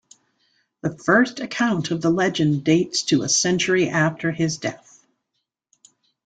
[0.81, 5.05] The first account of the legend dates to a century after his death.